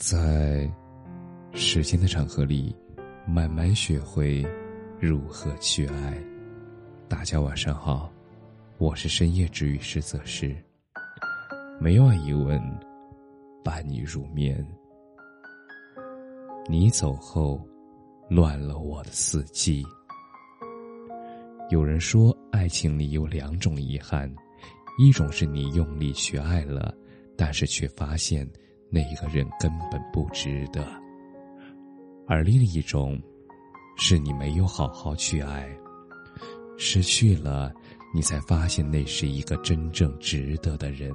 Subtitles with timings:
[0.00, 0.66] 在
[1.52, 2.74] 时间的长河里，
[3.26, 4.42] 慢慢学会
[4.98, 6.18] 如何去爱。
[7.06, 8.10] 大家晚上好，
[8.78, 10.56] 我是深夜治愈师泽师。
[11.78, 12.58] 每晚一问，
[13.62, 14.66] 伴你入眠。
[16.66, 17.60] 你走后，
[18.30, 19.84] 乱了我的四季。
[21.68, 24.34] 有人说，爱情里有两种遗憾，
[24.98, 26.94] 一种是你用力去爱了，
[27.36, 28.50] 但是却发现。
[28.90, 30.84] 那一个人根本不值得，
[32.26, 33.20] 而另一种，
[33.96, 35.68] 是你没有好好去爱，
[36.76, 37.72] 失去了，
[38.12, 41.14] 你才发现那是一个真正值得的人。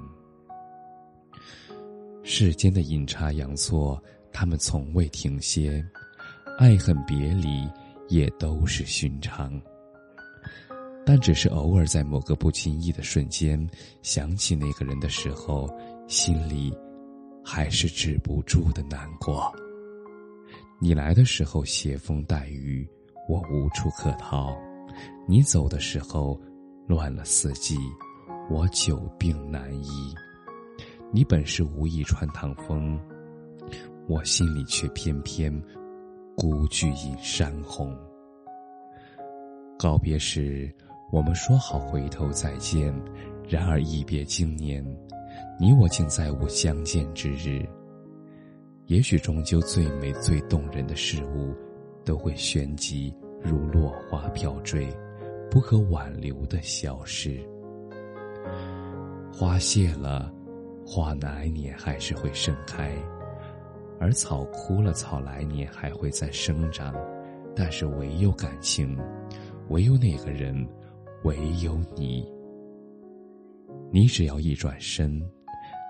[2.23, 4.01] 世间的阴差阳错，
[4.31, 5.85] 他们从未停歇，
[6.57, 7.69] 爱恨别离
[8.07, 9.61] 也都是寻常。
[11.05, 13.69] 但只是偶尔在某个不经意的瞬间，
[14.01, 15.69] 想起那个人的时候，
[16.07, 16.73] 心里。
[17.45, 19.53] 还是止不住的难过。
[20.79, 22.85] 你来的时候携风带雨，
[23.29, 24.57] 我无处可逃；
[25.27, 26.39] 你走的时候
[26.87, 27.77] 乱了四季，
[28.49, 30.13] 我久病难医。
[31.11, 32.99] 你本是无意穿堂风，
[34.07, 35.63] 我心里却偏偏
[36.35, 37.95] 孤具一山红。
[39.77, 40.73] 告别时，
[41.11, 42.93] 我们说好回头再见，
[43.47, 44.83] 然而一别经年。
[45.59, 47.65] 你我竟再无相见之日。
[48.87, 51.55] 也许终究最美最动人的事物，
[52.03, 54.87] 都会旋即如落花飘坠，
[55.49, 57.39] 不可挽留的消失。
[59.33, 60.31] 花谢了，
[60.85, 62.91] 花来年还是会盛开；
[63.99, 66.93] 而草枯了，草来年还会再生长。
[67.55, 68.97] 但是唯有感情，
[69.69, 70.67] 唯有那个人，
[71.23, 72.29] 唯有你。
[73.91, 75.21] 你只要一转身。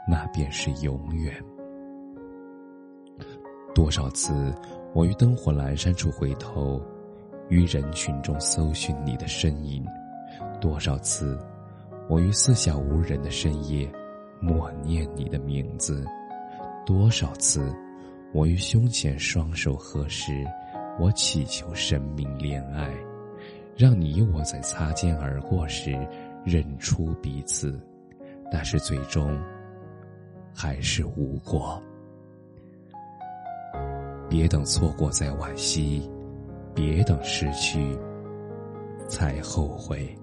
[0.08, 1.34] 那便是永远。
[3.74, 4.54] 多少次，
[4.94, 6.82] 我于灯火阑珊处回头，
[7.50, 9.84] 于人群中搜寻你的身影；
[10.62, 11.38] 多少次，
[12.08, 13.92] 我于四下无人的深夜，
[14.40, 16.06] 默念你的名字；
[16.86, 17.76] 多少次，
[18.34, 20.46] 我于胸前双手合十，
[21.00, 22.94] 我祈求生命恋爱，
[23.76, 26.08] 让你我在擦肩而过时
[26.46, 27.78] 认出彼此。
[28.52, 29.38] 但是最终。
[30.56, 31.82] 还是无果。
[34.30, 36.10] 别等错过再惋惜，
[36.74, 37.96] 别等失去
[39.08, 40.18] 才后悔。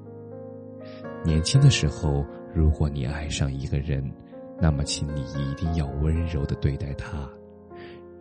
[1.23, 4.03] 年轻的时候，如果你爱上一个人，
[4.59, 7.29] 那么请你一定要温柔的对待他，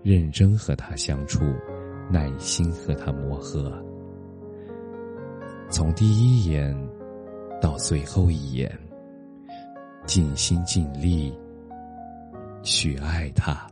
[0.03, 1.39] 认真和他相处，
[2.09, 3.73] 耐心和他磨合。
[5.69, 6.78] 从第一眼
[7.61, 8.69] 到最后一眼，
[10.05, 11.33] 尽心尽力。
[12.63, 13.67] 去爱他。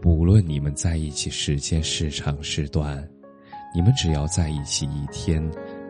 [0.00, 3.06] 不论你们在一起时间是长是短，
[3.74, 5.42] 你们只要在一起一天，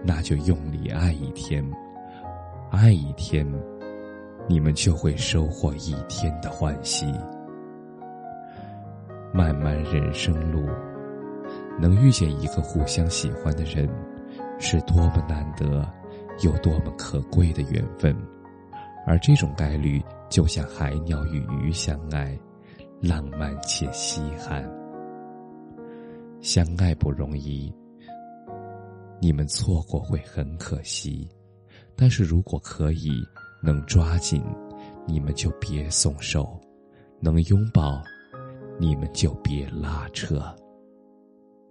[0.02, 1.64] 那就用力爱一天，
[2.70, 3.46] 爱一天，
[4.48, 7.06] 你们就会收获一天的欢喜。
[9.32, 10.66] 漫漫人生路，
[11.78, 13.86] 能遇见一个互相喜欢的人，
[14.58, 15.86] 是多么难得，
[16.42, 18.16] 又多么可贵的缘分。
[19.06, 22.38] 而这种概率，就像海鸟与鱼相爱，
[23.00, 24.68] 浪漫且稀罕。
[26.40, 27.72] 相爱不容易，
[29.20, 31.28] 你们错过会很可惜。
[31.96, 33.10] 但是如果可以，
[33.60, 34.44] 能抓紧，
[35.06, 36.44] 你们就别松手；
[37.20, 38.00] 能拥抱，
[38.78, 40.40] 你们就别拉扯。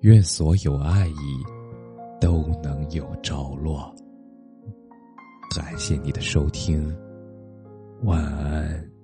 [0.01, 1.43] 愿所有爱意
[2.19, 3.93] 都能有着落。
[5.55, 6.93] 感谢你的收听。
[8.03, 8.96] 晚安。